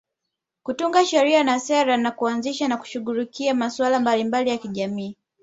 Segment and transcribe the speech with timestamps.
[0.63, 5.17] Kutunga sheria na sera na kuanzisha na kushughulikia masuala mbalimbali ya kijamii